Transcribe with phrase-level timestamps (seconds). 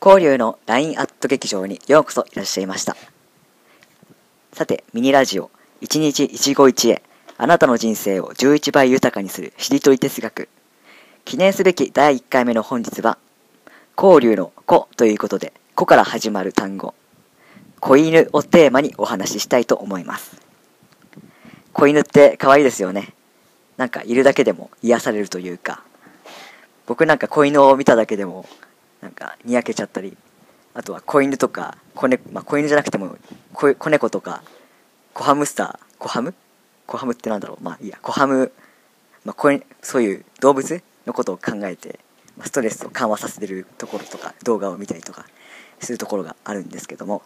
[0.00, 2.96] 交流の LINE アット劇場にようこそいらっしゃいました。
[4.52, 7.02] さて、ミニラジオ、一日一期一会、
[7.36, 10.48] あなたの人生を11倍豊かにするしりとり哲学。
[11.24, 13.18] 記念すべき第1回目の本日は、
[14.00, 16.94] 交流の子ということで、子から始まる単語、
[17.80, 20.40] 子犬をテーマにお話ししたいと思います。
[21.72, 23.14] 子犬って可愛いですよね。
[23.76, 25.82] なんかいるだけでも癒されるというか、
[26.86, 28.46] 僕なんか子犬を見ただけでも
[29.00, 30.16] なんかにやけちゃったり
[30.74, 33.16] あとは子犬とか子,、ねまあ、子犬じゃなくても
[33.52, 34.42] 子子猫とか
[35.14, 36.34] 子ハムスター子ハム？
[36.86, 37.64] 子ハムってなんだろう？
[37.64, 37.98] まあいいや。
[38.00, 38.52] 子ハム、
[39.24, 39.48] まあ、子
[39.82, 41.98] そういう動物のことを考えて、
[42.36, 45.26] まあ、ストレスを緩和させてるところとか動画を見たりとか
[45.80, 47.22] するところがあるんですけども。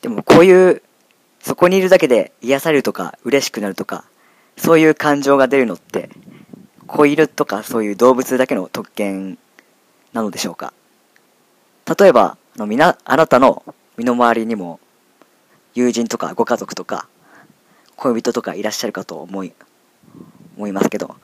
[0.00, 0.82] でもこういう
[1.40, 4.04] そこにいるだけで癒されるとか嬉しくなるとか
[4.56, 6.10] そういう感情が出るのって
[6.92, 9.38] 子犬とかそういう動物だけの特権
[10.12, 10.74] なのでしょうか？
[11.98, 13.64] 例えばあのみなあなたの
[13.96, 14.78] 身の回りにも
[15.74, 17.08] 友人とかご家族とか
[17.96, 19.54] 恋人とかいらっしゃるかと思い
[20.58, 21.16] 思いますけど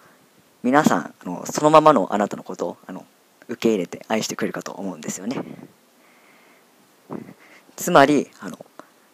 [0.62, 3.04] 皆さんあのそのままのあなたのことをあの
[3.48, 5.36] 受け入れて愛してくれるかと思うんですよね。
[7.76, 8.58] つまりあの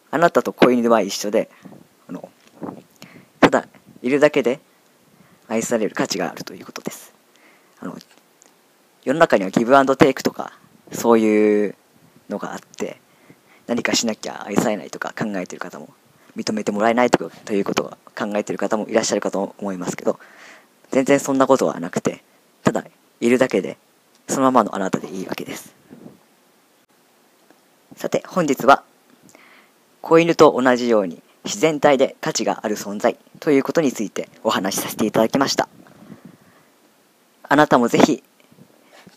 [0.09, 1.49] あなたと子犬は一緒で
[2.07, 2.29] あの
[3.41, 3.67] ただ
[4.01, 4.61] いるだけで
[5.47, 7.13] 愛される価値があるということです。
[7.79, 7.97] あの
[9.03, 10.53] 世の中にはギブアンドテイクとか
[10.91, 11.75] そういう
[12.29, 12.99] のがあって
[13.67, 15.89] 何かしなきゃ愛されないとか考えてる方も
[16.35, 20.19] 認めてもらえないとということを考えてる方もいらっしゃるかと思いますけど
[20.91, 22.23] 全然そんなことはなくて
[22.63, 22.83] ただ
[23.19, 23.77] いるだけで
[24.27, 25.75] そのままのあなたでいいわけです。
[27.95, 28.83] さて本日は
[30.01, 35.69] 子犬と同じように自然体で価値がある存在ということについてお話しさせていただきました。
[37.43, 38.23] あなたもぜひ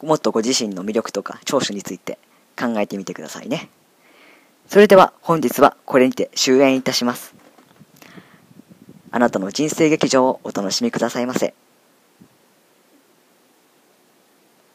[0.02, 2.18] もっとご自身の魅力とか長所について
[2.56, 3.70] 考えてみてくださいね。
[4.68, 7.34] それでは本日はこれにて終演いたします。
[9.10, 11.54] あなたの人生劇場をお楽しみくださいませ。